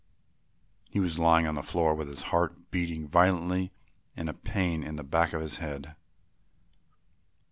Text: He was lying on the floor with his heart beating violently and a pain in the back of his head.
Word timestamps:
He 0.89 0.99
was 0.99 1.19
lying 1.19 1.45
on 1.45 1.53
the 1.53 1.61
floor 1.61 1.93
with 1.93 2.07
his 2.07 2.23
heart 2.33 2.71
beating 2.71 3.05
violently 3.05 3.71
and 4.17 4.29
a 4.29 4.33
pain 4.33 4.81
in 4.81 4.95
the 4.95 5.03
back 5.03 5.31
of 5.31 5.41
his 5.41 5.57
head. 5.57 5.95